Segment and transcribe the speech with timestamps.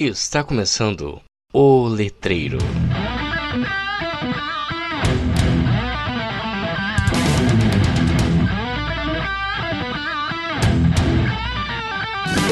[0.00, 1.20] Está começando
[1.52, 2.58] o Letreiro.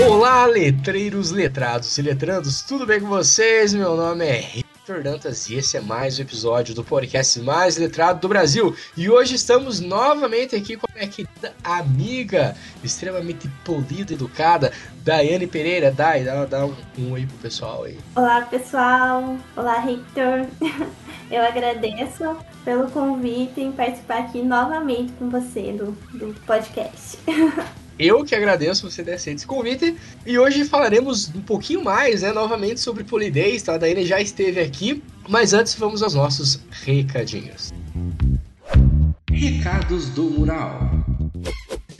[0.08, 3.72] Olá, letreiros, letrados e letrandos, tudo bem com vocês?
[3.72, 8.20] Meu nome é Victor Dantas e esse é mais um episódio do podcast mais letrado
[8.20, 8.72] do Brasil.
[8.96, 11.26] E hoje estamos novamente aqui com a minha
[11.64, 14.72] amiga, extremamente polida e educada,
[15.02, 15.90] Daiane Pereira.
[15.90, 17.98] Dai, dá, dá um, um oi pro pessoal aí.
[18.14, 19.36] Olá, pessoal.
[19.56, 20.46] Olá, Victor.
[21.32, 27.18] Eu agradeço pelo convite em participar aqui novamente com você do, do podcast.
[27.98, 29.96] Eu que agradeço você ter aceito esse convite.
[30.26, 33.74] E hoje falaremos um pouquinho mais, né, novamente sobre polidez, tá?
[33.74, 35.02] A Daiane já esteve aqui.
[35.28, 37.72] Mas antes vamos aos nossos recadinhos.
[39.30, 41.05] Recados do Mural.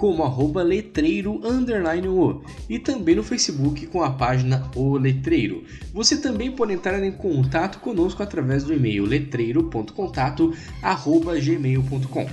[0.00, 5.62] como arroba letreiro underline o e também no Facebook com a página O Letreiro.
[5.92, 12.26] Você também pode entrar em contato conosco através do e-mail letreiro.contato arroba gmail.com.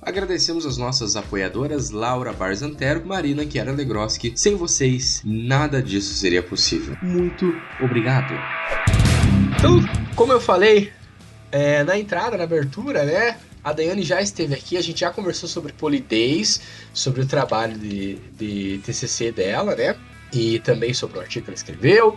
[0.00, 4.32] Agradecemos as nossas apoiadoras Laura Barzantero, Marina Chiara Legroski.
[4.36, 6.96] Sem vocês, nada disso seria possível.
[7.02, 8.32] Muito obrigado.
[9.58, 9.80] Então,
[10.14, 10.92] como eu falei
[11.50, 13.36] é, na entrada, na abertura, né?
[13.68, 16.58] A Daiane já esteve aqui, a gente já conversou sobre polidez,
[16.94, 19.94] sobre o trabalho de, de TCC dela, né?
[20.32, 22.16] E também sobre o artigo que ela escreveu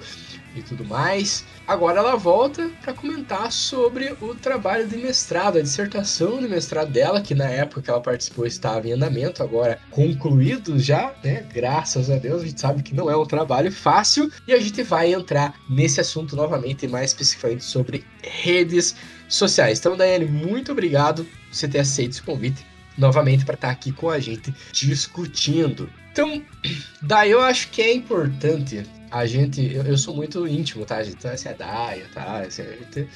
[0.55, 1.43] e tudo mais.
[1.67, 7.21] Agora ela volta para comentar sobre o trabalho de mestrado, a dissertação de mestrado dela,
[7.21, 11.45] que na época que ela participou estava em andamento, agora concluído já, né?
[11.53, 14.83] Graças a Deus, a gente sabe que não é um trabalho fácil e a gente
[14.83, 18.95] vai entrar nesse assunto novamente, mais especificamente sobre redes
[19.35, 19.79] sociais.
[19.79, 22.65] Então, Daiane, muito obrigado por você ter aceito esse convite
[22.97, 25.89] novamente para estar aqui com a gente discutindo.
[26.11, 26.43] Então,
[27.01, 29.73] daí eu acho que é importante a gente.
[29.73, 30.97] Eu, eu sou muito íntimo, tá?
[30.97, 32.39] A gente essa é Daia, tá?
[32.39, 33.07] Assim, a, gente,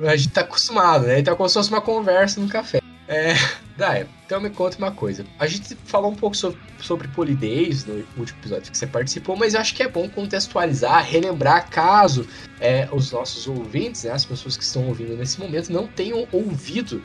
[0.00, 1.20] a gente tá acostumado, né?
[1.20, 2.83] Então, é como se fosse uma conversa no café.
[3.06, 3.34] É,
[3.76, 5.24] Daia, então me conta uma coisa.
[5.38, 9.54] A gente falou um pouco sobre, sobre polidez no último episódio que você participou, mas
[9.54, 12.26] eu acho que é bom contextualizar, relembrar caso
[12.60, 17.02] é, os nossos ouvintes, né, as pessoas que estão ouvindo nesse momento, não tenham ouvido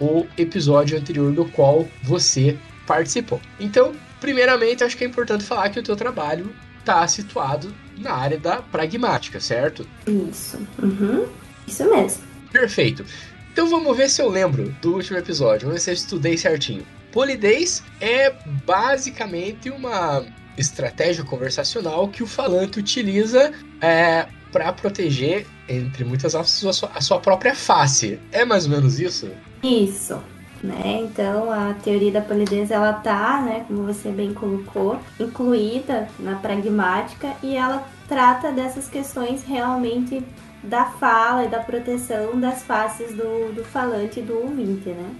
[0.00, 3.40] o episódio anterior do qual você participou.
[3.60, 8.38] Então, primeiramente, acho que é importante falar que o teu trabalho está situado na área
[8.38, 9.86] da pragmática, certo?
[10.06, 10.58] Isso.
[10.82, 11.26] Uhum.
[11.68, 12.24] Isso mesmo.
[12.50, 13.04] Perfeito.
[13.52, 15.66] Então vamos ver se eu lembro do último episódio.
[15.66, 16.86] Vamos ver se eu estudei certinho.
[17.12, 18.32] Polidez é
[18.64, 20.24] basicamente uma
[20.56, 27.00] estratégia conversacional que o falante utiliza é, para proteger, entre muitas aspas, a sua, a
[27.00, 28.20] sua própria face.
[28.30, 29.30] É mais ou menos isso?
[29.62, 30.20] Isso.
[30.62, 31.00] Né?
[31.02, 37.34] Então a teoria da polidez ela tá, né, como você bem colocou, incluída na pragmática
[37.42, 40.22] e ela trata dessas questões realmente
[40.62, 45.14] da fala e da proteção das faces do, do falante e do ouvinte, né?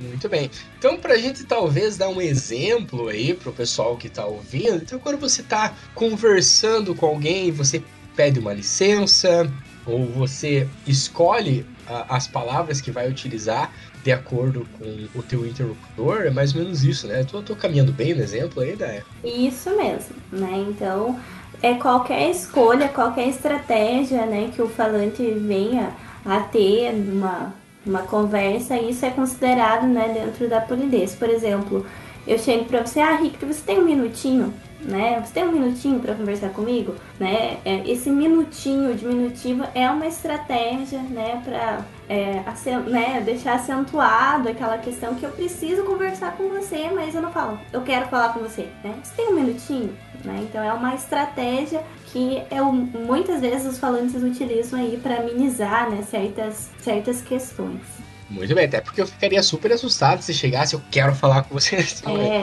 [0.00, 0.50] Muito bem.
[0.78, 4.76] Então, para a gente talvez dar um exemplo aí para o pessoal que está ouvindo,
[4.76, 7.82] então quando você está conversando com alguém, você
[8.14, 9.50] pede uma licença
[9.84, 13.72] ou você escolhe a, as palavras que vai utilizar
[14.04, 17.20] de acordo com o teu interlocutor, é mais ou menos isso, né?
[17.20, 19.02] Eu tô, tô caminhando bem no exemplo aí, né?
[19.24, 20.64] Isso mesmo, né?
[20.68, 21.18] Então,
[21.62, 25.90] é qualquer escolha, qualquer estratégia, né, que o falante venha
[26.24, 27.52] a ter numa
[27.86, 31.14] uma conversa, isso é considerado, né, dentro da polidez.
[31.14, 31.86] Por exemplo,
[32.26, 34.52] eu chego para você, ah, Rick, você tem um minutinho?
[34.80, 35.20] Né?
[35.24, 36.94] Você tem um minutinho para conversar comigo?
[37.18, 37.58] Né?
[37.84, 42.42] Esse minutinho diminutivo é uma estratégia né, para é,
[42.88, 47.58] né, deixar acentuado aquela questão que eu preciso conversar com você, mas eu não falo,
[47.72, 48.68] eu quero falar com você.
[48.84, 48.94] Né?
[49.02, 49.96] Você tem um minutinho?
[50.24, 50.46] Né?
[50.48, 56.02] Então é uma estratégia que eu, muitas vezes os falantes utilizam aí para minimizar né,
[56.02, 57.80] certas, certas questões.
[58.28, 61.76] Muito bem, até porque eu ficasse super assustado se chegasse, eu quero falar com você.
[61.76, 62.42] É.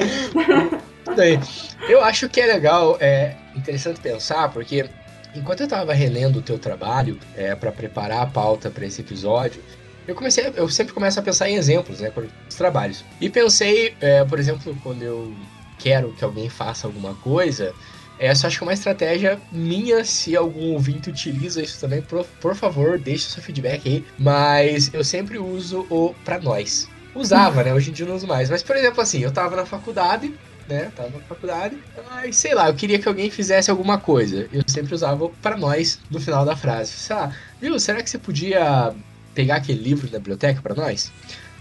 [1.06, 1.40] Tudo aí.
[1.88, 4.90] Eu acho que é legal, é interessante pensar, porque
[5.36, 9.62] enquanto eu estava relendo o teu trabalho é, para preparar a pauta para esse episódio,
[10.08, 12.12] eu comecei, eu sempre começo a pensar em exemplos, né,
[12.48, 13.04] os trabalhos.
[13.22, 15.34] E pensei, é, por exemplo, quando eu
[15.80, 17.74] quero que alguém faça alguma coisa,
[18.18, 20.04] essa acho que é uma estratégia minha.
[20.06, 24.06] Se algum ouvinte utiliza isso também, por, por favor, deixe seu feedback aí.
[24.18, 26.88] Mas eu sempre uso o para nós.
[27.14, 27.74] Usava, né?
[27.74, 28.50] Hoje em dia não uso mais.
[28.50, 30.34] Mas, por exemplo, assim, eu tava na faculdade,
[30.68, 30.92] né?
[30.96, 31.78] Tava na faculdade.
[32.12, 34.48] Ai, sei lá, eu queria que alguém fizesse alguma coisa.
[34.52, 36.92] Eu sempre usava para nós no final da frase.
[36.92, 37.78] Sei lá, viu?
[37.80, 38.94] Será que você podia
[39.34, 41.12] pegar aquele livro da biblioteca para nós?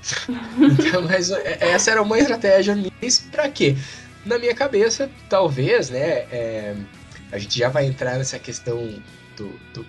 [0.58, 2.90] então, mas é, essa era uma estratégia minha.
[3.30, 3.76] Pra quê?
[4.24, 6.26] Na minha cabeça, talvez, né?
[6.30, 6.74] É,
[7.30, 9.02] a gente já vai entrar nessa questão
[9.36, 9.86] do, do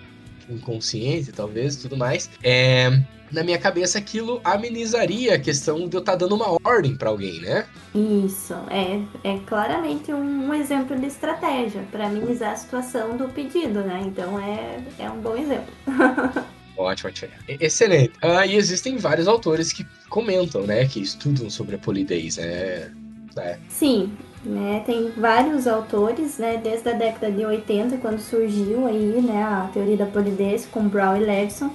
[0.49, 2.29] inconsciente, talvez, e tudo mais.
[2.43, 2.89] É,
[3.31, 7.09] na minha cabeça, aquilo amenizaria a questão de eu estar tá dando uma ordem para
[7.09, 7.65] alguém, né?
[7.93, 13.81] Isso, é, é claramente um, um exemplo de estratégia para amenizar a situação do pedido,
[13.81, 14.01] né?
[14.05, 15.73] Então é, é um bom exemplo.
[16.77, 17.31] Ótimo, ótimo.
[17.47, 18.11] Excelente.
[18.21, 20.85] Ah, e existem vários autores que comentam, né?
[20.85, 22.91] Que estudam sobre a polidez, né?
[23.37, 23.57] É.
[23.69, 24.83] Sim, né?
[24.85, 26.59] Tem vários autores, né?
[26.61, 29.43] Desde a década de 80, quando surgiu aí, né?
[29.43, 31.71] A teoria da polidez com Brown e Levison.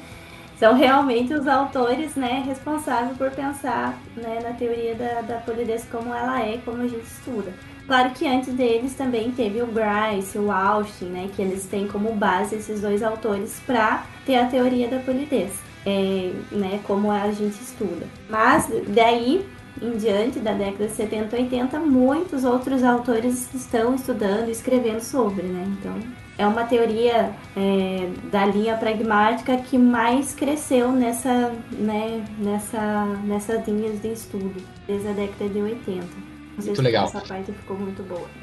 [0.58, 2.42] São realmente os autores, né?
[2.46, 7.06] Responsáveis por pensar né, na teoria da, da polidez como ela é, como a gente
[7.06, 7.50] estuda.
[7.86, 12.14] Claro que antes deles também teve o Bryce, o Austin, né, que eles têm como
[12.14, 15.54] base esses dois autores para ter a teoria da polidez,
[15.84, 18.06] é, né, como a gente estuda.
[18.28, 19.44] Mas daí
[19.80, 25.00] em diante da década de 70 e 80, muitos outros autores estão estudando e escrevendo
[25.00, 25.64] sobre, né?
[25.78, 25.94] Então,
[26.38, 34.00] é uma teoria é, da linha pragmática que mais cresceu nessa, né, nessa, nessas linhas
[34.00, 36.30] de estudo, desde a década de 80.
[36.56, 37.06] Muito legal.
[37.06, 38.26] Essa parte ficou muito boa.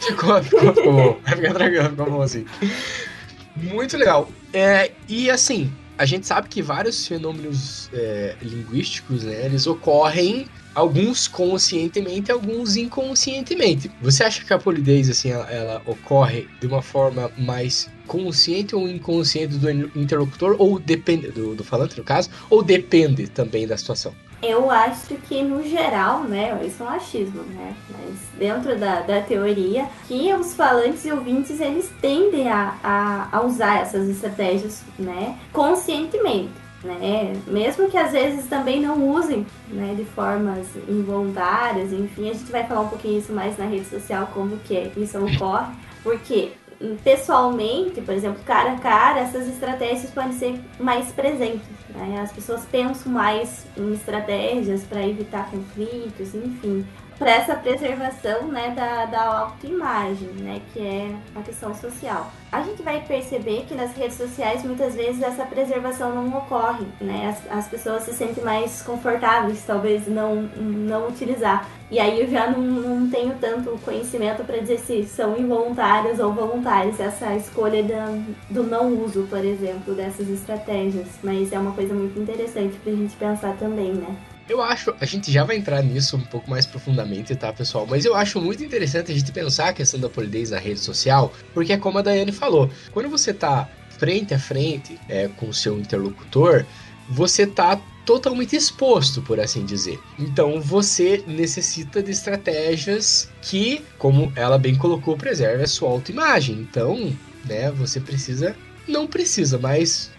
[0.00, 1.18] ficou, ficou, ficou bom.
[1.24, 2.44] Fica tranquilo, ficou bom assim.
[3.56, 4.28] Muito legal.
[4.52, 11.28] É, e assim, a gente sabe que vários fenômenos é, linguísticos, né, eles ocorrem alguns
[11.28, 13.90] conscientemente, alguns inconscientemente.
[14.00, 18.88] Você acha que a polidez assim ela, ela, ocorre de uma forma mais consciente ou
[18.88, 24.14] inconsciente do interlocutor ou depende do, do falante no caso, ou depende também da situação?
[24.42, 29.20] Eu acho que no geral, né, isso é um achismo, né, mas dentro da, da
[29.20, 35.38] teoria, que os falantes e ouvintes eles tendem a, a, a usar essas estratégias, né,
[35.52, 36.50] conscientemente.
[36.82, 37.40] Né?
[37.46, 42.66] Mesmo que às vezes também não usem né, de formas involuntárias, enfim, a gente vai
[42.66, 45.72] falar um pouquinho isso mais na rede social, como que é, isso ocorre,
[46.02, 46.50] porque
[47.04, 51.62] pessoalmente, por exemplo, cara a cara, essas estratégias podem ser mais presentes.
[51.94, 52.20] Né?
[52.20, 56.86] As pessoas pensam mais em estratégias para evitar conflitos, enfim
[57.22, 62.32] para essa preservação né, da, da autoimagem, né, que é uma questão social.
[62.50, 67.28] A gente vai perceber que nas redes sociais muitas vezes essa preservação não ocorre, né?
[67.28, 71.66] As, as pessoas se sentem mais confortáveis, talvez não, não utilizar.
[71.90, 76.32] E aí eu já não, não tenho tanto conhecimento para dizer se são involuntários ou
[76.32, 78.06] voluntários essa escolha da,
[78.50, 81.06] do não uso, por exemplo, dessas estratégias.
[81.22, 84.14] Mas é uma coisa muito interessante para a gente pensar também, né?
[84.52, 87.86] Eu acho, a gente já vai entrar nisso um pouco mais profundamente, tá, pessoal?
[87.88, 91.32] Mas eu acho muito interessante a gente pensar a questão da polidez na rede social,
[91.54, 93.66] porque é como a Daiane falou, quando você tá
[93.98, 96.66] frente a frente é, com o seu interlocutor,
[97.08, 99.98] você tá totalmente exposto, por assim dizer.
[100.18, 106.56] Então você necessita de estratégias que, como ela bem colocou, preserve a sua autoimagem.
[106.56, 107.16] Então,
[107.46, 108.54] né, você precisa,
[108.86, 110.10] não precisa, mas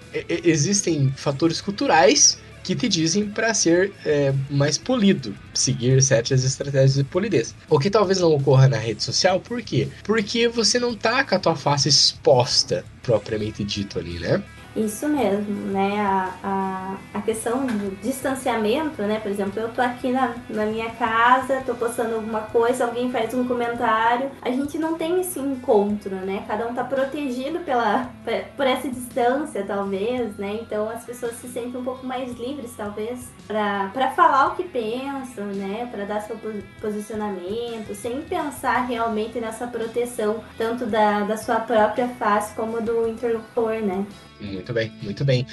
[0.43, 7.03] existem fatores culturais que te dizem para ser é, mais polido, seguir certas estratégias de
[7.03, 7.53] polidez.
[7.69, 9.89] O que talvez não ocorra na rede social, por quê?
[10.03, 14.41] Porque você não tá com a tua face exposta, propriamente dito ali, né?
[14.75, 15.99] Isso mesmo, né?
[15.99, 19.19] A, a, a questão do distanciamento, né?
[19.19, 23.33] Por exemplo, eu tô aqui na, na minha casa, tô postando alguma coisa, alguém faz
[23.35, 24.31] um comentário.
[24.41, 26.43] A gente não tem esse encontro, né?
[26.47, 28.09] Cada um tá protegido pela,
[28.57, 30.57] por essa distância, talvez, né?
[30.61, 35.45] Então as pessoas se sentem um pouco mais livres, talvez, para falar o que pensam,
[35.45, 35.87] né?
[35.91, 36.35] Para dar seu
[36.81, 43.75] posicionamento, sem pensar realmente nessa proteção, tanto da, da sua própria face como do interlocutor,
[43.75, 44.03] né?
[44.63, 45.45] Muito bem, muito bem.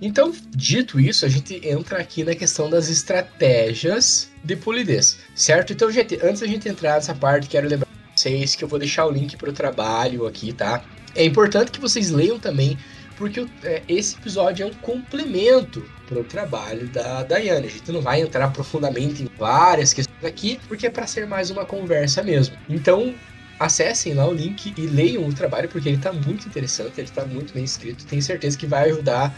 [0.00, 5.74] Então, dito isso, a gente entra aqui na questão das estratégias de polidez, certo?
[5.74, 9.04] Então, gente, antes da gente entrar nessa parte, quero lembrar vocês que eu vou deixar
[9.04, 10.82] o link para o trabalho aqui, tá?
[11.14, 12.78] É importante que vocês leiam também,
[13.16, 17.66] porque é, esse episódio é um complemento para o trabalho da Daiane.
[17.66, 21.50] A gente não vai entrar profundamente em várias questões aqui, porque é para ser mais
[21.50, 22.56] uma conversa mesmo.
[22.68, 23.14] Então,
[23.58, 27.24] acessem lá o link e leiam o trabalho, porque ele está muito interessante, ele está
[27.24, 28.04] muito bem escrito.
[28.06, 29.34] Tenho certeza que vai ajudar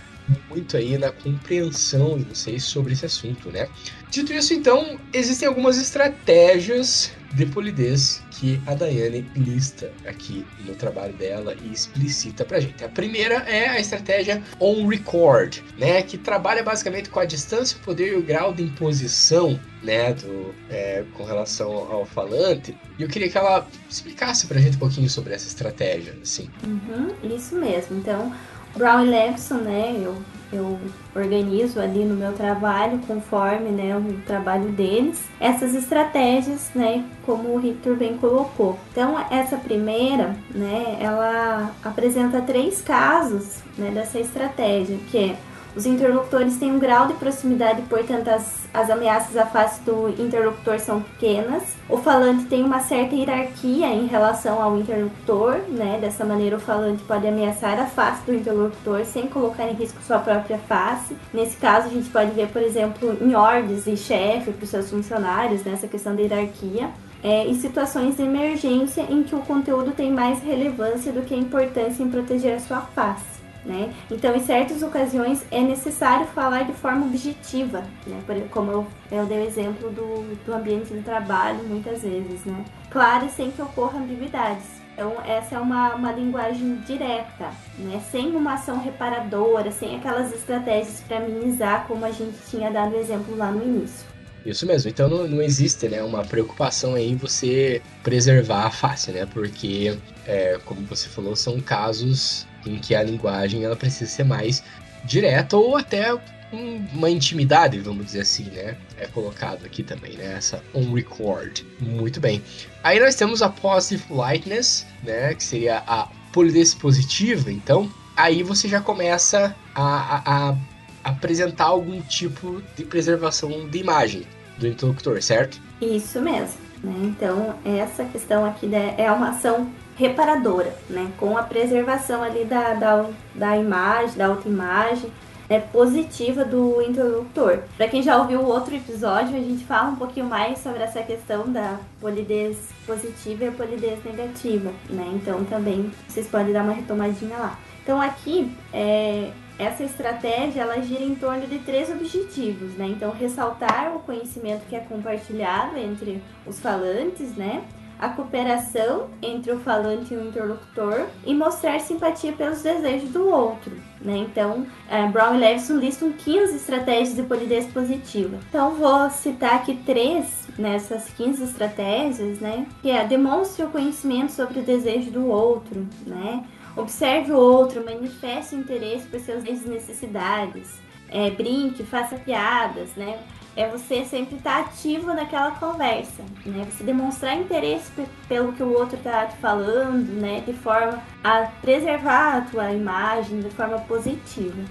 [0.49, 3.69] muito aí na compreensão de vocês sobre esse assunto, né?
[4.11, 11.13] Dito isso, então, existem algumas estratégias de polidez que a Daiane lista aqui no trabalho
[11.15, 12.85] dela e explicita pra gente.
[12.85, 17.81] A primeira é a estratégia on record, né, que trabalha basicamente com a distância, o
[17.81, 22.77] poder e o grau de imposição, né, do, é, com relação ao falante.
[22.99, 26.49] E eu queria que ela explicasse pra gente um pouquinho sobre essa estratégia, assim.
[26.65, 27.99] Uhum, isso mesmo.
[27.99, 28.35] Então,
[28.77, 30.17] Brown e Levison, né, eu
[30.53, 30.79] eu
[31.15, 37.59] organizo ali no meu trabalho conforme né, o trabalho deles essas estratégias, né, como o
[37.59, 38.79] Victor bem colocou.
[38.93, 45.37] Então essa primeira, né, ela apresenta três casos né, dessa estratégia, que é
[45.77, 50.81] os interlocutores têm um grau de proximidade, portanto, as, as ameaças à face do interlocutor
[50.81, 51.77] são pequenas.
[51.87, 55.99] O falante tem uma certa hierarquia em relação ao interlocutor, né?
[56.01, 60.19] Dessa maneira, o falante pode ameaçar a face do interlocutor sem colocar em risco sua
[60.19, 61.15] própria face.
[61.33, 64.89] Nesse caso, a gente pode ver, por exemplo, em ordens e chefe para os seus
[64.89, 65.89] funcionários, nessa né?
[65.91, 66.89] questão da hierarquia.
[67.23, 71.39] É, em situações de emergência em que o conteúdo tem mais relevância do que a
[71.39, 73.37] importância em proteger a sua face.
[73.67, 73.93] Né?
[74.09, 78.23] Então, em certas ocasiões, é necessário falar de forma objetiva, né?
[78.51, 82.45] como eu, eu dei o exemplo do, do ambiente de trabalho, muitas vezes.
[82.45, 82.65] Né?
[82.91, 84.65] Claro, sem que ocorra ambiguidades.
[84.95, 88.01] Então, essa é uma, uma linguagem direta, né?
[88.11, 93.37] sem uma ação reparadora, sem aquelas estratégias para minimizar, como a gente tinha dado exemplo
[93.37, 94.07] lá no início.
[94.47, 99.27] Isso mesmo, então não, não existe né, uma preocupação em você preservar a face, né?
[99.27, 104.63] Porque, é, como você falou, são casos em que a linguagem ela precisa ser mais
[105.05, 106.17] direta ou até
[106.53, 108.77] uma intimidade, vamos dizer assim, né?
[108.99, 110.35] É colocado aqui também, né?
[110.37, 111.63] Essa on record.
[111.81, 112.43] Muito bem.
[112.85, 115.35] Aí nós temos a positive politeness, né?
[115.35, 117.51] Que seria a polidez positiva.
[117.51, 120.57] Então, aí você já começa a, a, a
[121.05, 124.23] apresentar algum tipo de preservação de imagem
[124.59, 125.61] do interlocutor, certo?
[125.81, 126.59] Isso mesmo.
[126.83, 126.95] Né?
[127.03, 131.11] Então, essa questão aqui né, é uma ação reparadora, né?
[131.19, 135.11] Com a preservação ali da, da, da imagem, da autoimagem
[135.49, 137.61] né, positiva do interlocutor.
[137.77, 141.03] Para quem já ouviu o outro episódio, a gente fala um pouquinho mais sobre essa
[141.03, 145.11] questão da polidez positiva e a polidez negativa, né?
[145.15, 147.59] Então também vocês podem dar uma retomadinha lá.
[147.83, 152.87] Então aqui é, essa estratégia ela gira em torno de três objetivos, né?
[152.89, 157.65] Então ressaltar o conhecimento que é compartilhado entre os falantes, né?
[157.99, 163.73] A cooperação entre o falante e o interlocutor e mostrar simpatia pelos desejos do outro.
[164.01, 164.19] Né?
[164.19, 168.39] Então, é, Brown e Levison listam 15 estratégias de polidez positiva.
[168.49, 172.67] Então, vou citar aqui três nessas 15 estratégias, né?
[172.83, 176.45] que é demonstre o conhecimento sobre o desejo do outro, né?
[176.77, 183.19] observe o outro, manifeste interesse por seus necessidades, é, brinque, faça piadas, né?
[183.57, 186.67] É você sempre estar tá ativo naquela conversa, né?
[186.71, 187.91] Você demonstrar interesse
[188.29, 190.43] pelo que o outro está te falando, né?
[190.47, 194.63] De forma a preservar a tua imagem de forma positiva.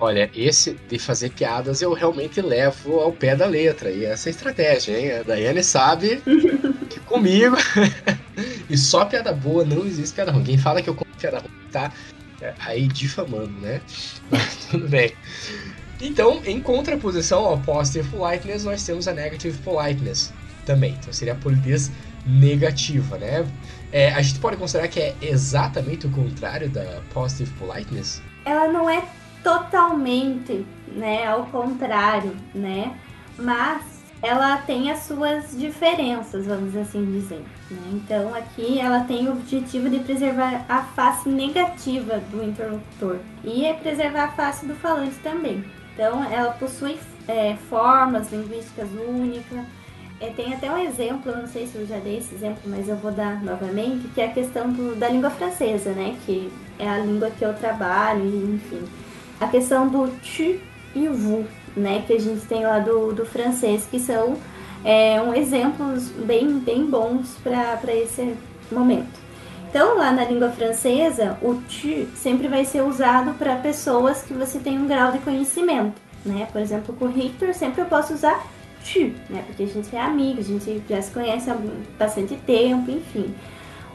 [0.00, 3.88] Olha, esse de fazer piadas eu realmente levo ao pé da letra.
[3.88, 5.12] E essa é a estratégia, hein?
[5.20, 6.20] A Daiane sabe
[6.90, 7.56] que comigo.
[8.68, 10.42] e só piada boa, não existe piada ruim.
[10.42, 11.92] Quem fala que eu conto piada ruim tá
[12.40, 13.80] é, aí difamando, né?
[14.28, 15.12] Mas tudo bem.
[16.02, 20.32] Então, em contraposição ao positive politeness, nós temos a negative politeness
[20.66, 20.96] também.
[21.00, 21.92] Então, seria a polidez
[22.26, 23.46] negativa, né?
[23.92, 28.20] É, a gente pode considerar que é exatamente o contrário da positive politeness?
[28.44, 29.04] Ela não é
[29.44, 32.98] totalmente, né, ao contrário, né?
[33.38, 33.92] Mas
[34.22, 37.44] ela tem as suas diferenças, vamos assim dizer.
[37.70, 37.78] Né?
[37.92, 43.74] Então aqui ela tem o objetivo de preservar a face negativa do interlocutor e é
[43.74, 45.64] preservar a face do falante também.
[45.94, 49.64] Então, ela possui é, formas linguísticas únicas.
[50.20, 52.88] É, tem até um exemplo, eu não sei se eu já dei esse exemplo, mas
[52.88, 56.16] eu vou dar novamente, que é a questão do, da língua francesa, né?
[56.24, 58.82] Que é a língua que eu trabalho, enfim.
[59.40, 60.60] A questão do tu
[60.94, 61.46] e vous,
[61.76, 62.04] né?
[62.06, 64.36] Que a gente tem lá do, do francês, que são
[64.84, 68.34] é, um exemplos bem, bem bons para esse
[68.70, 69.21] momento.
[69.72, 74.58] Então, lá na língua francesa, o tu sempre vai ser usado para pessoas que você
[74.58, 75.94] tem um grau de conhecimento,
[76.26, 76.46] né?
[76.52, 78.46] Por exemplo, com o Victor, sempre eu posso usar
[78.84, 79.42] tu, né?
[79.46, 81.56] Porque a gente é amigo, a gente já se conhece há
[81.98, 83.34] bastante tempo, enfim.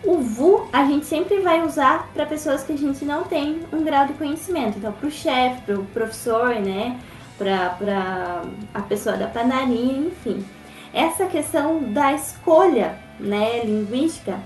[0.03, 3.83] O VU a gente sempre vai usar para pessoas que a gente não tem um
[3.83, 4.79] grau de conhecimento.
[4.79, 6.99] Então, para o chefe, para o professor, né?
[7.37, 8.41] Para
[8.73, 10.43] a pessoa da padaria, enfim.
[10.91, 14.39] Essa questão da escolha né, linguística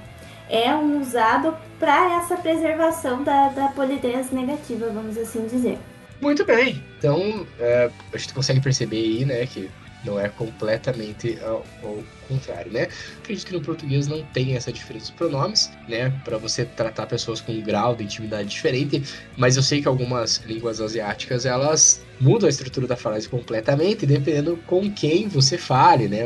[0.51, 5.79] é um usado para essa preservação da, da polidez negativa, vamos assim dizer.
[6.19, 6.83] Muito bem.
[6.99, 9.71] Então, é, a gente consegue perceber aí, né, que
[10.03, 12.87] Não é completamente ao, ao, contrário, né?
[13.19, 16.09] Acredito que no português não tem essa diferença de pronomes, né?
[16.25, 19.03] Para você tratar pessoas com um grau de intimidade diferente,
[19.37, 24.57] mas eu sei que algumas línguas asiáticas elas mudam a estrutura da frase completamente, dependendo
[24.65, 26.23] com quem você fale, né?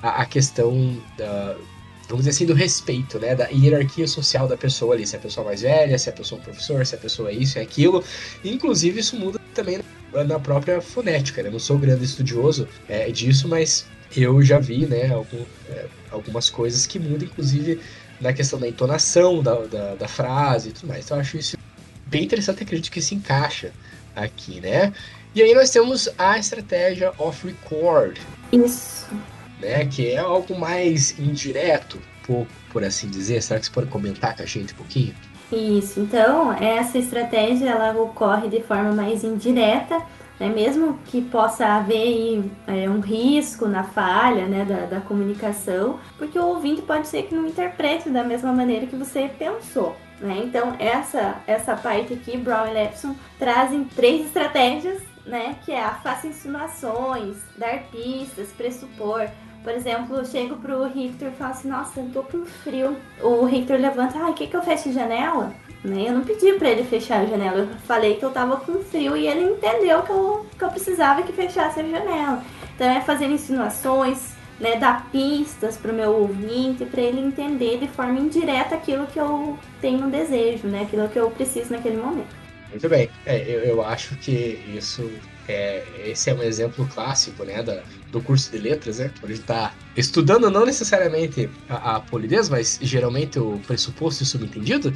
[0.00, 1.56] A, a questão da
[2.08, 3.34] vamos dizer assim, do respeito, né?
[3.34, 5.06] Da hierarquia social da pessoa ali.
[5.06, 7.00] Se é a pessoa mais velha, se é a pessoa um professor, se é a
[7.00, 8.02] pessoa é isso, é aquilo.
[8.44, 9.80] Inclusive, isso muda também
[10.26, 11.48] na própria fonética, né?
[11.48, 13.86] Eu não sou grande estudioso é, disso, mas
[14.16, 17.80] eu já vi, né, algum, é, algumas coisas que mudam, inclusive
[18.20, 21.04] na questão da entonação da, da, da, frase e tudo mais.
[21.04, 21.56] Então eu acho isso
[22.06, 23.72] bem interessante, acredito que se encaixa
[24.16, 24.92] aqui, né?
[25.34, 28.18] E aí nós temos a estratégia off record.
[28.50, 29.06] Isso.
[29.60, 33.42] Né, que é algo mais indireto, pouco, por assim dizer.
[33.42, 35.14] Será que você pode comentar com a gente um pouquinho?
[35.50, 39.98] Isso, então essa estratégia ela ocorre de forma mais indireta,
[40.38, 40.48] né?
[40.48, 46.44] mesmo que possa haver é, um risco na falha né, da, da comunicação, porque o
[46.44, 49.96] ouvinte pode ser que não interprete da mesma maneira que você pensou.
[50.20, 50.42] Né?
[50.44, 55.56] Então essa, essa parte aqui, Brown e Lepson trazem três estratégias, né?
[55.64, 59.30] que é a faça insinuações, dar pistas, pressupor,
[59.62, 62.96] por exemplo, eu chego pro Richter e falo assim, nossa, eu tô com frio.
[63.20, 65.54] O Richter levanta, ah, quer que eu feche a janela?
[65.84, 66.08] Né?
[66.08, 69.16] Eu não pedi para ele fechar a janela, eu falei que eu tava com frio
[69.16, 72.42] e ele entendeu que eu, que eu precisava que fechasse a janela.
[72.74, 77.88] Então é fazer insinuações, né, dar pistas para o meu ouvinte, para ele entender de
[77.88, 82.36] forma indireta aquilo que eu tenho desejo, né, aquilo que eu preciso naquele momento.
[82.70, 85.10] Muito bem, é, eu, eu acho que isso
[85.48, 89.10] é, esse é um exemplo clássico, né, da, do curso de letras, né?
[89.22, 94.24] Onde a gente tá estudando não necessariamente a, a polidez, mas geralmente o pressuposto e
[94.24, 94.92] o subentendido.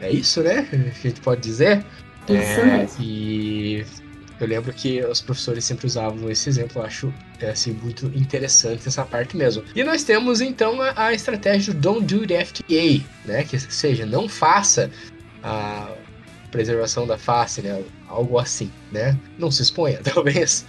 [0.00, 0.68] É isso, né?
[0.96, 1.84] A gente pode dizer.
[2.28, 2.96] Isso é, mesmo.
[3.02, 3.84] E
[4.40, 8.86] eu lembro que os professores sempre usavam esse exemplo, eu acho é, assim, muito interessante
[8.86, 9.64] essa parte mesmo.
[9.74, 13.44] E nós temos então a, a estratégia do Don't Do the FTA, né?
[13.44, 14.90] Que seja, não faça
[15.42, 15.90] a
[16.50, 17.82] preservação da face, né?
[18.06, 19.18] Algo assim, né?
[19.38, 20.64] Não se exponha, talvez,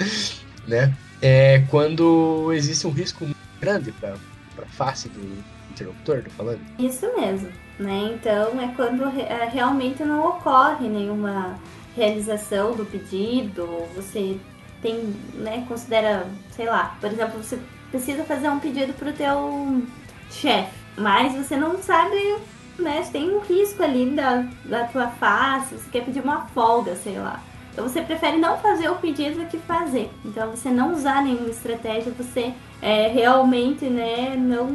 [0.68, 0.94] né?
[1.22, 4.16] É quando existe um risco muito grande para
[4.58, 6.62] a face do interlocutor, do falando.
[6.78, 8.12] Isso mesmo, né?
[8.16, 11.60] Então é quando é, realmente não ocorre nenhuma
[11.96, 14.38] realização do pedido, você
[14.82, 17.60] tem, né, considera, sei lá, por exemplo, você
[17.92, 19.84] precisa fazer um pedido para o teu
[20.32, 22.16] chefe, mas você não sabe
[22.78, 27.20] né, tem um risco ali da, da tua face, você quer pedir uma folga, sei
[27.20, 27.42] lá.
[27.72, 30.10] Então você prefere não fazer o pedido do que fazer.
[30.26, 34.70] Então você não usar nenhuma estratégia, você é, realmente né, não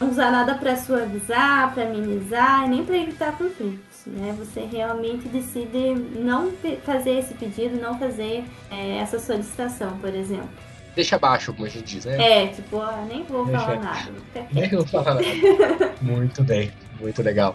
[0.00, 4.06] usar nada para suavizar, para minimizar, nem para evitar conflitos.
[4.06, 4.34] Né?
[4.38, 6.52] Você realmente decide não
[6.84, 10.48] fazer esse pedido, não fazer é, essa solicitação, por exemplo
[10.96, 12.16] deixa abaixo, como a gente diz, né?
[12.16, 13.60] É, tipo, ah, nem vou deixa...
[13.60, 14.12] falar nada.
[14.50, 15.94] Nem vou falar nada.
[16.00, 17.54] Muito bem, muito legal.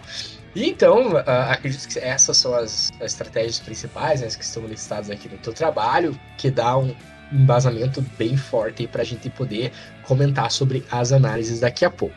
[0.54, 5.10] E então, uh, acredito que essas são as, as estratégias principais né, que estão listadas
[5.10, 6.94] aqui no teu trabalho, que dá um
[7.32, 12.14] embasamento bem forte para a gente poder comentar sobre as análises daqui a pouco.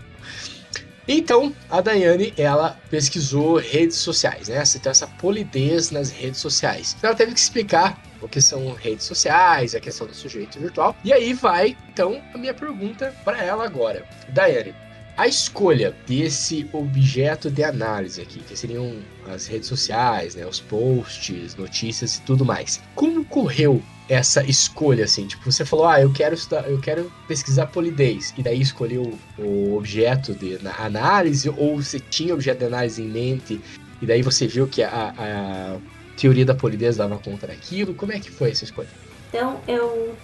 [1.08, 4.62] Então, a Daiane, ela pesquisou redes sociais, né?
[4.76, 6.96] Então, essa polidez nas redes sociais.
[6.98, 10.96] Então, ela teve que explicar o que são redes sociais, a questão do sujeito virtual.
[11.04, 14.04] E aí vai, então, a minha pergunta para ela agora.
[14.30, 14.74] Daiane,
[15.18, 18.98] a escolha desse objeto de análise aqui, que seriam
[19.28, 22.82] as redes sociais, né, os posts, notícias e tudo mais.
[22.94, 25.26] Como correu essa escolha assim?
[25.28, 28.34] Tipo, você falou: "Ah, eu quero estudar, eu quero pesquisar polidez".
[28.38, 33.62] E daí escolheu o objeto de análise ou você tinha objeto de análise em mente
[34.02, 35.78] e daí você viu que a, a
[36.18, 37.94] teoria da polidez dava conta daquilo?
[37.94, 38.90] Como é que foi essa escolha?
[39.30, 40.16] Então, eu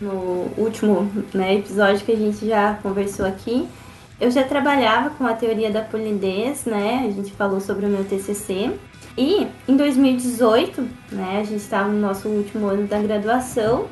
[0.00, 3.66] no último né, episódio que a gente já conversou aqui,
[4.20, 7.06] eu já trabalhava com a teoria da polidez, né?
[7.06, 8.72] A gente falou sobre o meu TCC.
[9.16, 13.86] E em 2018, né, a gente estava no nosso último ano da graduação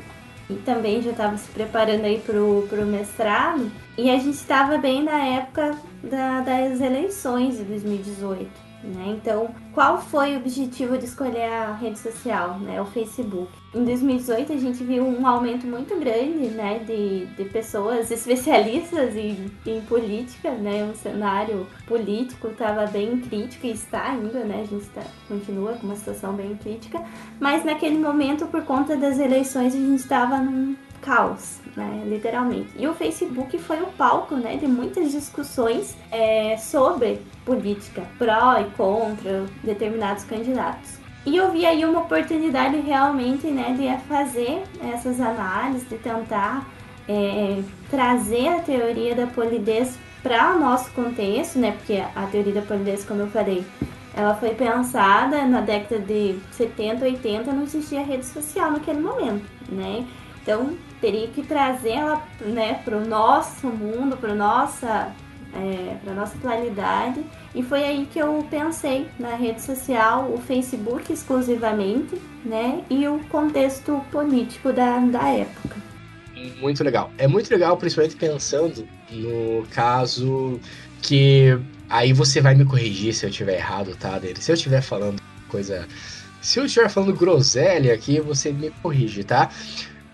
[0.51, 3.71] e também já estava se preparando aí pro, pro mestrado.
[3.97, 8.74] E a gente estava bem na época da, das eleições de 2018.
[8.85, 9.17] Né?
[9.17, 12.81] Então, qual foi o objetivo de escolher a rede social, né?
[12.81, 13.51] o Facebook?
[13.75, 19.51] Em 2018 a gente viu um aumento muito grande né, de, de pessoas especialistas em,
[19.67, 20.85] em política, né?
[20.85, 24.61] um cenário político estava bem crítico e está ainda, né?
[24.63, 27.03] a gente tá, continua com uma situação bem crítica,
[27.41, 32.71] mas naquele momento, por conta das eleições, a gente estava num caos, né, literalmente.
[32.77, 38.65] E o Facebook foi o palco, né, de muitas discussões é, sobre política, pró e
[38.77, 40.99] contra determinados candidatos.
[41.27, 44.63] E eu vi aí uma oportunidade realmente, né, de fazer
[44.93, 46.67] essas análises, de tentar
[47.09, 51.73] é, trazer a teoria da polidez para o nosso contexto, né?
[51.73, 53.65] Porque a teoria da polidez, como eu falei,
[54.15, 60.07] ela foi pensada na década de 70, 80, não existia rede social naquele momento, né?
[60.43, 65.13] Então teria que trazer ela né, para o nosso mundo, para nossa
[65.53, 67.23] é, para nossa atualidade
[67.55, 73.19] e foi aí que eu pensei na rede social, o Facebook exclusivamente, né, e o
[73.29, 75.77] contexto político da, da época.
[76.59, 77.13] Muito legal.
[77.19, 80.59] É muito legal, principalmente pensando no caso
[81.03, 81.57] que
[81.89, 84.41] aí você vai me corrigir se eu estiver errado, tá, dele?
[84.41, 85.87] Se eu estiver falando coisa,
[86.41, 89.51] se eu estiver falando groselha aqui, você me corrige, tá?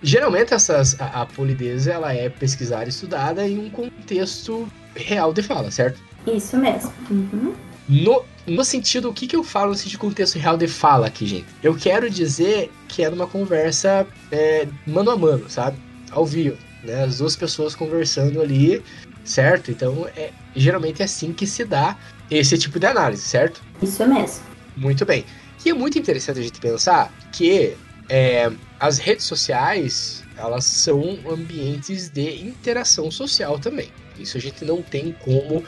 [0.03, 5.43] Geralmente essas, a, a polidez ela é pesquisada e estudada em um contexto real de
[5.43, 6.01] fala, certo?
[6.27, 6.93] Isso mesmo.
[7.11, 7.55] Uhum.
[7.89, 11.07] No, no sentido, o que, que eu falo no sentido de contexto real de fala
[11.07, 11.47] aqui, gente?
[11.63, 15.77] Eu quero dizer que é numa conversa é, mano a mano, sabe?
[16.11, 17.05] Ao vivo, né?
[17.05, 18.83] As duas pessoas conversando ali,
[19.25, 19.71] certo?
[19.71, 21.97] Então, é, geralmente é assim que se dá
[22.31, 23.61] esse tipo de análise, certo?
[23.83, 24.45] Isso mesmo.
[24.77, 25.25] Muito bem.
[25.65, 27.77] E é muito interessante a gente pensar que
[28.11, 33.89] é, as redes sociais elas são ambientes de interação social também.
[34.19, 35.63] Isso a gente não tem como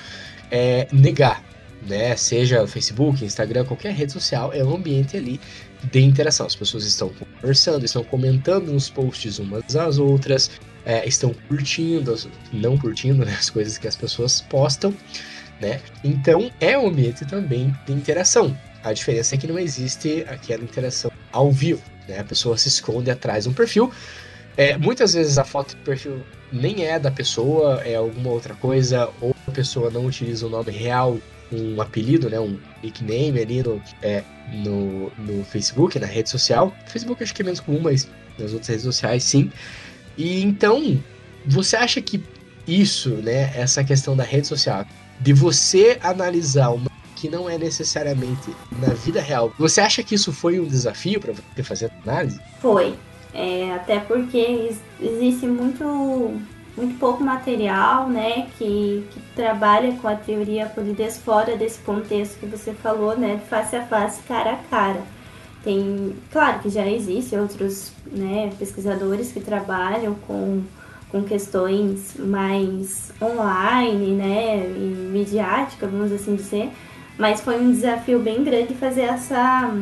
[0.51, 1.43] é, negar,
[1.87, 2.17] né?
[2.17, 5.41] Seja Facebook, Instagram, qualquer rede social, é um ambiente ali
[5.91, 6.47] de interação.
[6.47, 10.51] As pessoas estão conversando, estão comentando nos posts umas às outras,
[10.85, 12.15] é, estão curtindo,
[12.53, 14.93] não curtindo né, as coisas que as pessoas postam,
[15.61, 15.81] né?
[16.03, 18.57] Então é um ambiente também de interação.
[18.83, 21.92] A diferença é que não existe aquela interação ao vivo.
[22.09, 22.19] Né?
[22.19, 23.93] A pessoa se esconde atrás de um perfil.
[24.57, 29.09] É, muitas vezes a foto do perfil nem é da pessoa, é alguma outra coisa,
[29.21, 31.19] ou a pessoa não utiliza o nome real,
[31.51, 36.75] um apelido, né, um nickname ali no, é, no, no Facebook, na rede social.
[36.87, 39.51] Facebook acho que é menos comum, mas nas outras redes sociais sim.
[40.17, 41.03] E então,
[41.47, 42.23] você acha que
[42.67, 44.85] isso, né, essa questão da rede social,
[45.21, 46.92] de você analisar uma
[47.23, 49.53] que não é necessariamente na vida real.
[49.57, 52.41] Você acha que isso foi um desafio para você fazer análise?
[52.61, 52.97] Foi.
[53.33, 55.85] É, até porque existe muito,
[56.77, 62.47] muito pouco material né, que, que trabalha com a teoria polidez fora desse contexto que
[62.47, 65.03] você falou, né, face a face, cara a cara.
[65.63, 70.65] Tem, claro que já existem outros né, pesquisadores que trabalham com,
[71.09, 76.73] com questões mais online, né, e midiática, vamos assim dizer,
[77.23, 79.73] mas foi um desafio bem grande fazer essa,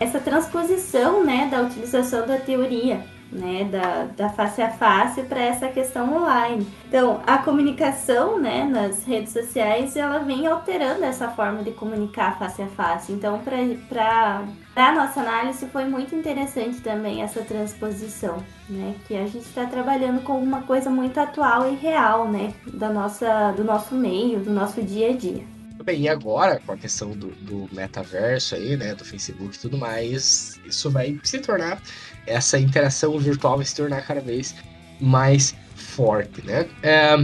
[0.00, 3.00] essa transposição né, da utilização da teoria.
[3.32, 6.64] Né, da, da face a face para essa questão online.
[6.86, 12.62] Então, a comunicação né, nas redes sociais, ela vem alterando essa forma de comunicar face
[12.62, 13.10] a face.
[13.10, 13.40] Então,
[13.88, 14.44] para
[14.76, 18.36] a nossa análise, foi muito interessante também essa transposição,
[18.68, 22.88] né, que a gente está trabalhando com uma coisa muito atual e real, né, da
[22.88, 25.53] nossa, do nosso meio, do nosso dia a dia.
[25.84, 29.76] Bem, e agora, com a questão do, do, metaverso aí, né, do Facebook e tudo
[29.76, 31.78] mais, isso vai se tornar,
[32.26, 34.54] essa interação virtual vai se tornar cada vez
[34.98, 36.66] mais forte, né?
[36.82, 37.16] É,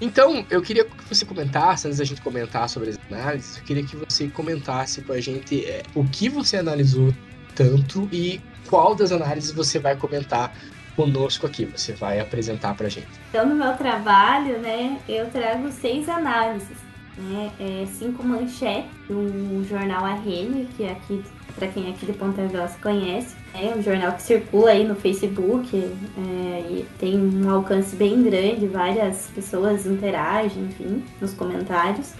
[0.00, 3.84] então, eu queria que você comentasse, antes da gente comentar sobre as análises, eu queria
[3.84, 7.12] que você comentasse com a gente é, o que você analisou
[7.54, 10.54] tanto e qual das análises você vai comentar
[10.96, 13.08] conosco aqui, você vai apresentar pra gente.
[13.28, 16.85] Então, no meu trabalho, né, eu trago seis análises
[17.18, 21.22] né, é, cinco manchetes do jornal A Rede, que é aqui,
[21.54, 24.94] para quem é aqui de Ponta Grossa conhece, é um jornal que circula aí no
[24.94, 32.12] Facebook é, e tem um alcance bem grande, várias pessoas interagem, enfim, nos comentários.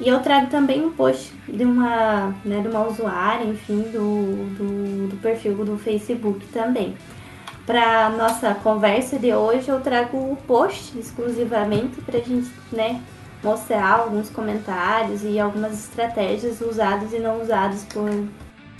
[0.00, 5.08] E eu trago também um post de uma, né, de uma usuária, enfim, do, do,
[5.08, 6.96] do perfil do Facebook também.
[7.64, 13.00] Para nossa conversa de hoje, eu trago o post exclusivamente para a gente né,
[13.42, 18.08] mostrar alguns comentários e algumas estratégias usadas e não usadas por.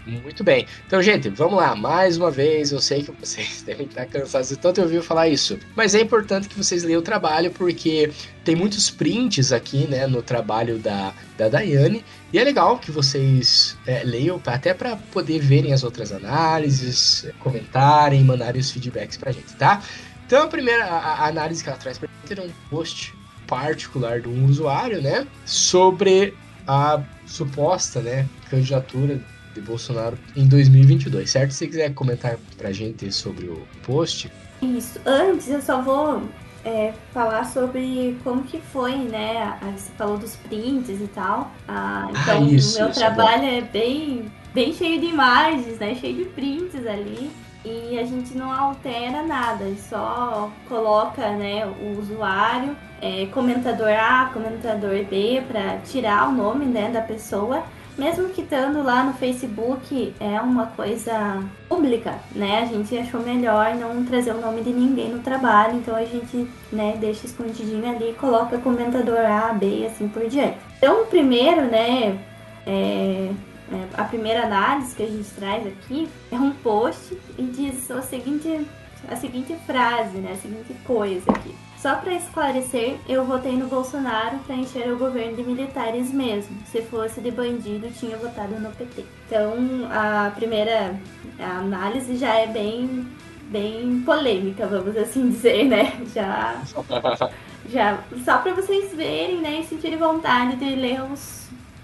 [0.04, 0.66] Muito bem.
[0.84, 1.76] Então, gente, vamos lá.
[1.76, 5.58] Mais uma vez, eu sei que vocês devem estar cansados de tanto ouvir falar isso.
[5.76, 8.10] Mas é importante que vocês leiam o trabalho, porque
[8.44, 12.04] tem muitos prints aqui, né, no trabalho da, da Daiane.
[12.32, 18.24] E é legal que vocês é, leiam, até para poder verem as outras análises, comentarem,
[18.24, 19.80] mandarem os feedbacks pra gente, tá?
[20.26, 23.14] Então, a primeira a, a análise que ela traz pra gente é um post
[23.52, 26.34] particular do usuário, né, sobre
[26.66, 29.20] a suposta, né, candidatura
[29.54, 31.50] de Bolsonaro em 2022, certo?
[31.50, 34.32] Se você quiser comentar pra gente sobre o post.
[34.62, 34.98] Isso.
[35.04, 36.22] Antes, eu só vou
[36.64, 39.58] é, falar sobre como que foi, né?
[39.76, 41.52] Você falou dos prints e tal.
[41.68, 45.06] Ah, então, ah, isso, o meu isso é trabalho é, é, bem, bem cheio de
[45.06, 45.94] imagens, né?
[45.94, 47.30] Cheio de prints ali.
[47.64, 55.04] e a gente não altera nada, só coloca né, o usuário, é, comentador A, comentador
[55.04, 57.62] B, para tirar o nome né, da pessoa.
[57.96, 62.62] Mesmo que estando lá no Facebook, é uma coisa pública, né?
[62.62, 66.48] A gente achou melhor não trazer o nome de ninguém no trabalho, então a gente
[66.72, 70.56] né, deixa escondidinho ali, coloca comentador A, B e assim por diante.
[70.78, 72.18] Então, primeiro, né,
[72.66, 73.30] é,
[73.72, 78.02] é, a primeira análise que a gente traz aqui é um post e diz a
[78.02, 78.66] seguinte,
[79.08, 80.32] a seguinte frase, né?
[80.32, 81.54] A seguinte coisa aqui.
[81.78, 86.56] Só para esclarecer, eu votei no Bolsonaro para encher o governo de militares mesmo.
[86.66, 89.04] Se fosse de bandido, tinha votado no PT.
[89.26, 89.56] Então,
[89.90, 90.94] a primeira
[91.40, 93.08] análise já é bem,
[93.48, 95.92] bem polêmica, vamos assim dizer, né?
[96.14, 96.62] Já,
[97.68, 101.41] já só para vocês verem, né, e sentirem vontade de ler os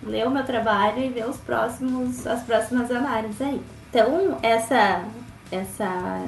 [0.09, 3.61] ler o meu trabalho e ver os próximos, as próximas análises aí.
[3.91, 5.05] Então, essa,
[5.51, 6.27] essa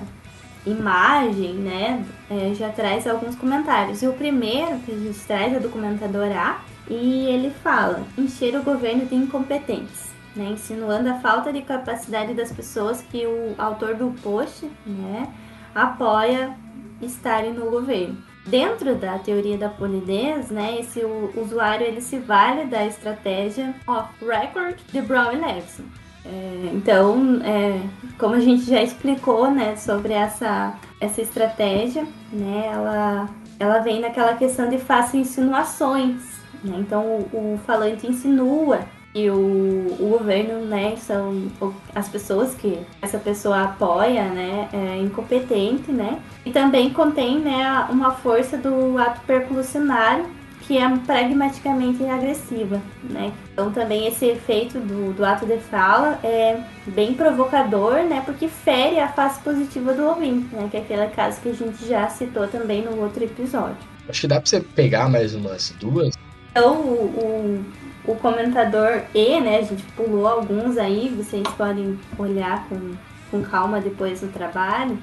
[0.67, 4.03] imagem, né, é, já traz alguns comentários.
[4.03, 8.57] E o primeiro que a gente traz é do comentador A, e ele fala: encher
[8.57, 10.11] o governo de incompetentes.
[10.35, 15.29] Né, insinuando a falta de capacidade das pessoas que o autor do post né,
[15.75, 16.57] apoia
[17.03, 18.17] estarem no governo.
[18.51, 21.01] Dentro da teoria da polidez, né, esse
[21.37, 25.85] usuário ele se vale da estratégia off record de Brown e Levison.
[26.25, 27.81] É, então, é,
[28.19, 34.35] como a gente já explicou, né, sobre essa, essa estratégia, né, ela, ela vem naquela
[34.35, 36.41] questão de faça insinuações.
[36.65, 38.81] Né, então, o, o falante insinua
[39.15, 41.49] e o, o governo, né, são
[41.95, 48.13] as pessoas que essa pessoa apoia, né, é incompetente, né, e também contém, né, uma
[48.13, 50.27] força do ato percussionário
[50.61, 53.33] que é pragmaticamente agressiva, né.
[53.53, 59.01] Então também esse efeito do, do ato de fala é bem provocador, né, porque fere
[59.01, 62.47] a face positiva do ouvinte, né, que é aquele caso que a gente já citou
[62.47, 63.77] também no outro episódio.
[64.09, 66.17] Acho que dá para você pegar mais umas duas.
[66.53, 67.65] Então o, o
[68.11, 69.59] o comentador E, né?
[69.59, 72.95] A gente pulou alguns aí, vocês podem olhar com,
[73.31, 74.99] com calma depois do trabalho.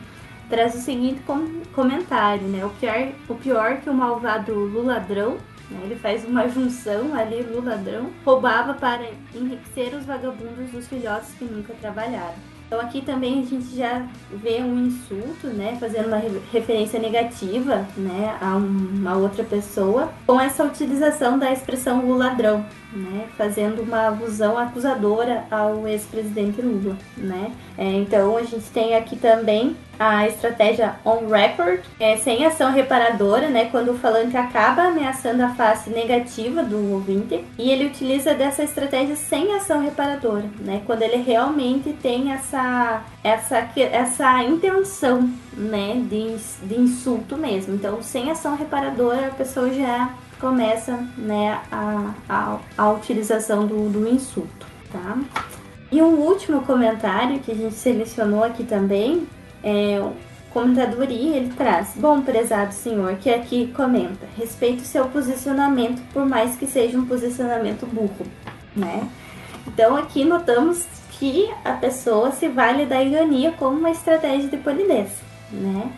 [0.50, 2.66] Traz o seguinte com, comentário, né?
[2.66, 5.38] O pior, o pior que o malvado Luladrão,
[5.70, 5.80] né?
[5.84, 11.74] ele faz uma junção ali, Luladrão, roubava para enriquecer os vagabundos dos filhotes que nunca
[11.76, 12.36] trabalharam.
[12.68, 18.38] Então aqui também a gente já vê um insulto, né, fazendo uma referência negativa, né,
[18.42, 24.58] a uma outra pessoa, com essa utilização da expressão o ladrão, né, fazendo uma alusão
[24.58, 27.52] acusadora ao ex-presidente Lula, né.
[27.78, 33.50] É, então a gente tem aqui também a estratégia on record, é, sem ação reparadora,
[33.50, 38.64] né, quando o falante acaba ameaçando a face negativa do ouvinte, e ele utiliza dessa
[38.64, 46.38] estratégia sem ação reparadora, né, quando ele realmente tem essa essa essa intenção, né, de,
[46.66, 47.76] de insulto mesmo.
[47.76, 54.08] Então, sem ação reparadora, a pessoa já começa, né, a, a, a utilização do, do
[54.08, 55.18] insulto, tá?
[55.92, 59.28] E um último comentário que a gente selecionou aqui também
[59.64, 60.14] é o
[60.52, 66.56] comentador I, ele traz: Bom, prezado senhor, que aqui comenta, respeito seu posicionamento, por mais
[66.56, 68.26] que seja um posicionamento burro,
[68.76, 69.08] né?
[69.66, 75.12] Então aqui notamos que a pessoa se vale da ironia como uma estratégia de polidez,
[75.52, 75.90] né?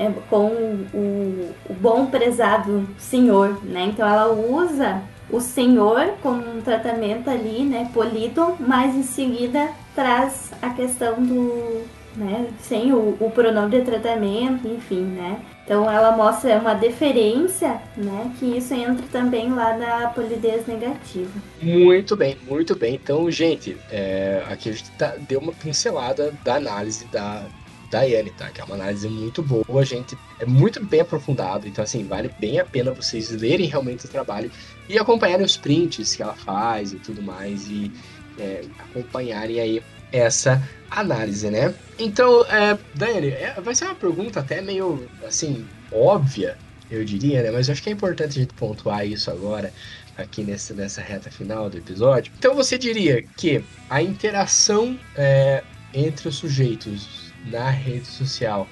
[0.00, 0.46] É, com
[0.94, 3.90] o, o bom prezado senhor, né?
[3.92, 10.52] Então ela usa o senhor como um tratamento ali, né, polido, mas em seguida traz
[10.62, 11.82] a questão do,
[12.16, 15.40] né, sem o, o pronome de tratamento, enfim, né.
[15.64, 21.30] Então ela mostra uma deferência, né, que isso entra também lá na polidez negativa.
[21.62, 22.94] Muito bem, muito bem.
[22.94, 27.44] Então, gente, é, aqui a gente tá, deu uma pincelada da análise da,
[27.90, 28.48] Daiane, tá?
[28.50, 30.16] Que é uma análise muito boa, gente.
[30.38, 31.66] É muito bem aprofundado.
[31.66, 34.50] Então, assim, vale bem a pena vocês lerem realmente o trabalho
[34.88, 37.66] e acompanharem os prints que ela faz e tudo mais.
[37.68, 37.92] E
[38.38, 41.74] é, acompanharem aí essa análise, né?
[41.98, 46.56] Então, é, Daiane, é, vai ser uma pergunta até meio, assim, óbvia,
[46.90, 47.50] eu diria, né?
[47.50, 49.72] Mas eu acho que é importante a gente pontuar isso agora,
[50.16, 52.32] aqui nessa, nessa reta final do episódio.
[52.38, 55.62] Então, você diria que a interação é,
[55.94, 58.66] entre os sujeitos na rede social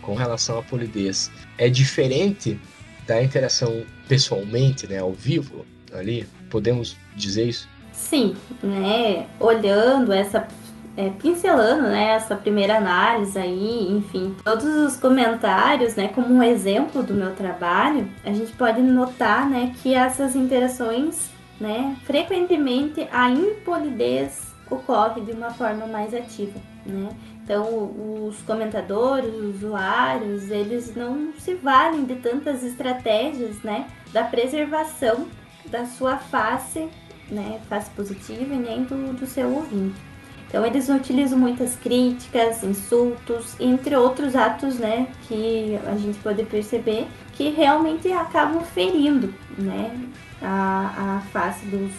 [0.00, 2.60] com relação à polidez é diferente
[3.06, 6.26] da interação pessoalmente, né, ao vivo ali?
[6.50, 7.68] Podemos dizer isso?
[7.92, 9.26] Sim, né?
[9.38, 10.46] Olhando essa
[10.96, 17.02] é, pincelando né, essa primeira análise aí, enfim, todos os comentários, né, como um exemplo
[17.02, 24.54] do meu trabalho, a gente pode notar, né, que essas interações, né, frequentemente a impolidez
[24.70, 27.10] ocorre de uma forma mais ativa né?
[27.42, 35.26] Então, os comentadores, os usuários, eles não se valem de tantas estratégias, né, da preservação
[35.66, 36.88] da sua face,
[37.30, 40.00] né, face positiva e nem do, do seu ouvinte.
[40.48, 47.06] Então, eles utilizam muitas críticas, insultos, entre outros atos, né, que a gente pode perceber
[47.34, 49.90] que realmente acabam ferindo, né,
[50.40, 51.92] a, a face dos,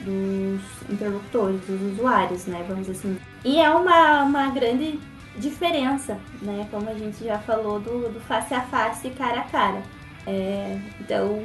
[0.00, 0.60] dos
[0.90, 3.18] interlocutores, dos usuários, né, vamos dizer assim.
[3.44, 4.98] E é uma, uma grande
[5.36, 9.44] diferença, né, como a gente já falou do, do face a face e cara a
[9.44, 9.82] cara.
[10.26, 11.42] É, então,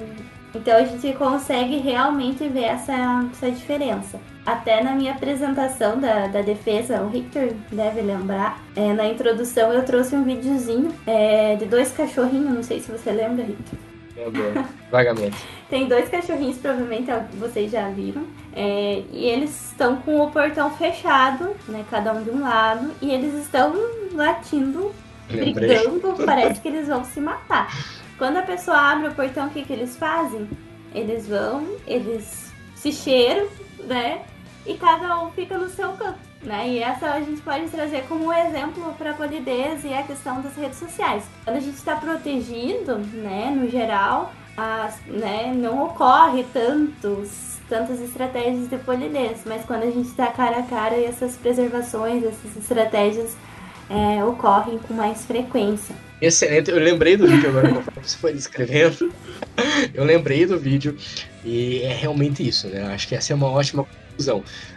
[0.53, 2.93] então a gente consegue realmente ver essa,
[3.31, 4.19] essa diferença.
[4.45, 9.83] Até na minha apresentação da, da defesa, o Victor deve lembrar, é, na introdução eu
[9.83, 13.79] trouxe um videozinho é, de dois cachorrinhos, não sei se você lembra, Victor.
[14.15, 15.37] Lembro, vagamente.
[15.69, 18.25] Tem dois cachorrinhos, provavelmente vocês já viram.
[18.53, 21.83] É, e eles estão com o portão fechado, né?
[21.89, 22.91] Cada um de um lado.
[23.01, 23.73] E eles estão
[24.13, 24.93] latindo,
[25.29, 25.53] Lembrei.
[25.53, 26.15] brigando.
[26.25, 27.67] Parece que eles vão se matar.
[28.17, 30.47] Quando a pessoa abre o portão, o que, que eles fazem?
[30.93, 33.47] Eles vão, eles se cheiram,
[33.83, 34.21] né?
[34.65, 36.24] E cada um fica no seu canto.
[36.45, 36.69] Né?
[36.69, 40.55] E essa a gente pode trazer como exemplo para a polidez e a questão das
[40.55, 41.23] redes sociais.
[41.43, 48.69] Quando a gente está protegido, né, no geral, as, né, não ocorre tantos, tantas estratégias
[48.69, 53.35] de polidez, mas quando a gente está cara a cara, essas preservações, essas estratégias
[53.89, 55.95] é, ocorrem com mais frequência.
[56.21, 57.69] Excelente, eu lembrei do vídeo agora
[58.01, 59.11] que você foi descrevendo.
[59.93, 60.97] Eu lembrei do vídeo
[61.43, 62.93] e é realmente isso, né?
[62.93, 63.85] Acho que essa é uma ótima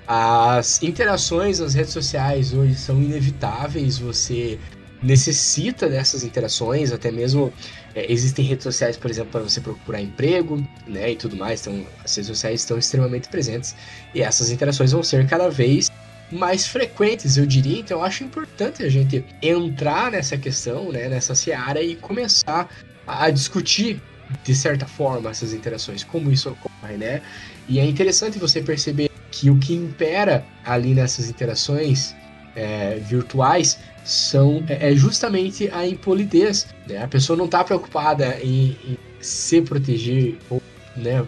[0.06, 4.58] As interações nas redes sociais hoje são inevitáveis, você
[5.02, 7.52] necessita dessas interações, até mesmo
[7.94, 11.86] é, existem redes sociais, por exemplo, para você procurar emprego, né, e tudo mais, então
[12.04, 13.76] as redes sociais estão extremamente presentes
[14.14, 15.88] e essas interações vão ser cada vez
[16.30, 17.80] mais frequentes, eu diria.
[17.80, 22.68] Então, eu acho importante a gente entrar nessa questão, né, nessa seara e começar
[23.06, 24.02] a discutir
[24.44, 27.22] de certa forma essas interações, como isso ocorre, né?
[27.66, 32.14] E é interessante você perceber que o que impera ali nessas interações
[32.54, 36.66] é, virtuais são é, é justamente a impolidez.
[36.88, 37.02] Né?
[37.02, 40.62] A pessoa não está preocupada em, em, se proteger ou
[40.96, 41.24] né,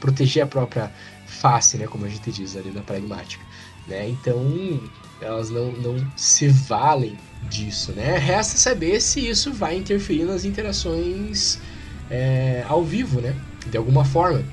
[0.00, 0.92] proteger a própria
[1.26, 3.44] face, né, como a gente diz ali na pragmática.
[3.86, 4.08] Né?
[4.08, 4.80] Então
[5.20, 7.16] elas não, não se valem
[7.48, 7.92] disso.
[7.92, 8.18] Né?
[8.18, 11.58] Resta saber se isso vai interferir nas interações
[12.10, 13.34] é, ao vivo, né?
[13.66, 14.44] de alguma forma.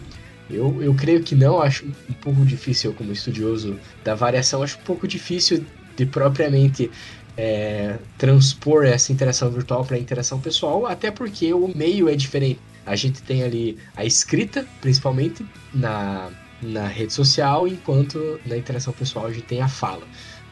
[0.49, 4.83] Eu, eu creio que não, acho um pouco difícil, como estudioso da variação, acho um
[4.83, 6.91] pouco difícil de propriamente
[7.37, 12.59] é, transpor essa interação virtual para a interação pessoal, até porque o meio é diferente.
[12.85, 16.29] A gente tem ali a escrita, principalmente na,
[16.61, 20.05] na rede social, enquanto na interação pessoal a gente tem a fala,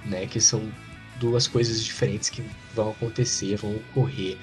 [0.05, 0.25] né?
[0.25, 0.63] Que são
[1.19, 2.43] duas coisas diferentes que
[2.75, 4.37] vão acontecer, vão ocorrer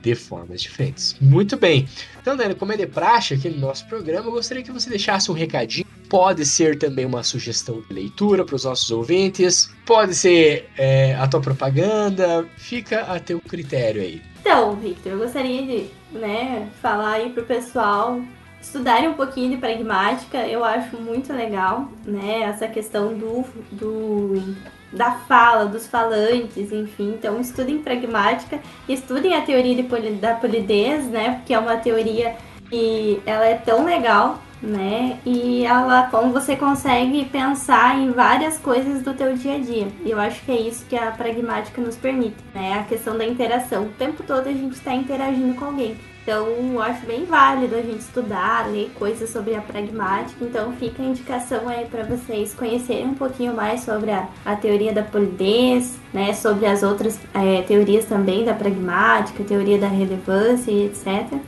[0.00, 1.16] de formas diferentes.
[1.20, 1.88] Muito bem.
[2.20, 5.30] Então, Dani, como é de praxe aqui no nosso programa, eu gostaria que você deixasse
[5.30, 5.86] um recadinho.
[6.08, 11.26] Pode ser também uma sugestão de leitura para os nossos ouvintes, pode ser é, a
[11.26, 14.22] tua propaganda, fica a teu critério aí.
[14.40, 18.22] Então, Victor, eu gostaria de né, falar aí pro pessoal
[18.60, 22.42] estudarem um pouquinho de pragmática, eu acho muito legal, né?
[22.42, 24.54] Essa questão do, do
[24.92, 27.14] da fala, dos falantes, enfim.
[27.18, 31.36] Então, estudem pragmática, estudem a teoria poli, da polidez, né?
[31.36, 32.36] Porque é uma teoria
[32.68, 35.18] que ela é tão legal, né?
[35.24, 39.88] E ela, como você consegue pensar em várias coisas do teu dia a dia.
[40.04, 42.78] E eu acho que é isso que a pragmática nos permite, né?
[42.80, 43.84] A questão da interação.
[43.84, 45.96] O tempo todo a gente está interagindo com alguém.
[46.28, 50.44] Então, acho bem válido a gente estudar, ler coisas sobre a pragmática.
[50.44, 54.92] Então, fica a indicação aí para vocês conhecerem um pouquinho mais sobre a, a teoria
[54.92, 60.84] da polidez, né, sobre as outras é, teorias também da pragmática, teoria da relevância e
[60.84, 61.40] etc.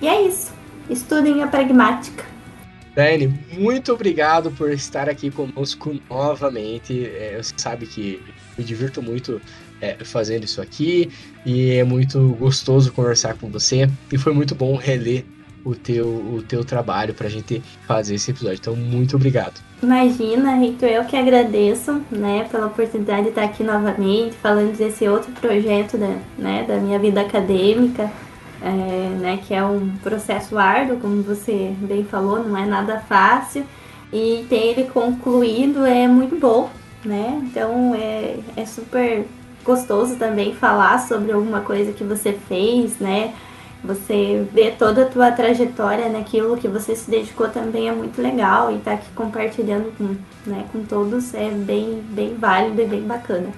[0.00, 0.52] E é isso.
[0.88, 2.24] Estudem a pragmática.
[2.94, 7.06] Dani, muito obrigado por estar aqui conosco novamente.
[7.06, 8.22] É, você sabe que
[8.56, 9.40] me divirto muito
[9.80, 11.10] é, fazendo isso aqui
[11.44, 15.24] e é muito gostoso conversar com você e foi muito bom reler
[15.64, 18.58] o teu, o teu trabalho para a gente fazer esse episódio.
[18.60, 19.60] Então, muito obrigado.
[19.82, 25.30] Imagina, Rito, eu que agradeço, né, pela oportunidade de estar aqui novamente, falando desse outro
[25.32, 28.10] projeto da, né, da minha vida acadêmica,
[28.62, 33.64] é, né, que é um processo árduo, como você bem falou, não é nada fácil,
[34.12, 36.70] e ter ele concluído é muito bom,
[37.04, 39.26] né, então é, é super
[39.68, 43.34] gostoso também falar sobre alguma coisa que você fez, né?
[43.84, 48.72] Você ver toda a tua trajetória naquilo que você se dedicou também é muito legal
[48.72, 50.16] e tá aqui compartilhando com,
[50.50, 53.50] né, com todos é bem, bem válido e bem bacana.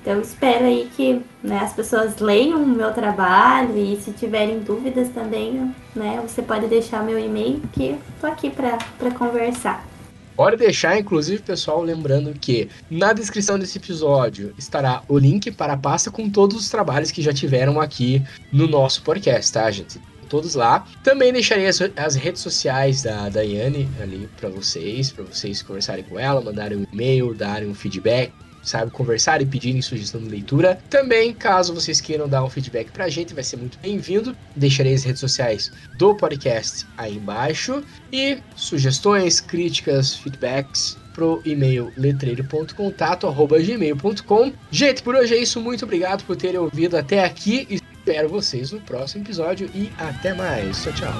[0.00, 5.10] Então espero aí que né, as pessoas leiam o meu trabalho e se tiverem dúvidas
[5.10, 9.89] também, né, você pode deixar meu e-mail que tô aqui para conversar.
[10.36, 15.76] Pode deixar, inclusive, pessoal, lembrando que na descrição desse episódio estará o link para a
[15.76, 18.22] pasta com todos os trabalhos que já tiveram aqui
[18.52, 20.00] no nosso podcast, tá, gente?
[20.28, 20.86] Todos lá.
[21.02, 26.18] Também deixarei as, as redes sociais da Daiane ali para vocês, para vocês conversarem com
[26.18, 28.32] ela, mandarem um e-mail, darem um feedback
[28.62, 30.80] sabe, conversar e pedirem sugestão de leitura.
[30.88, 34.36] Também, caso vocês queiram dar um feedback pra gente, vai ser muito bem-vindo.
[34.54, 37.82] Deixarei as redes sociais do podcast aí embaixo.
[38.12, 44.52] E sugestões, críticas, feedbacks pro e-mail letreiro.contato@gmail.com.
[44.70, 45.60] Gente, por hoje é isso.
[45.60, 47.66] Muito obrigado por terem ouvido até aqui.
[47.68, 50.82] Espero vocês no próximo episódio e até mais.
[50.82, 51.12] Tchau, tchau.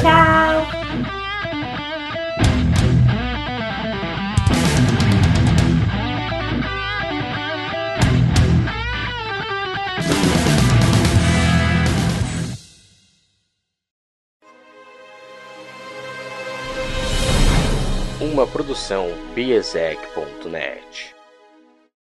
[0.00, 1.31] Tchau.
[18.72, 21.21] Produção biesec.net.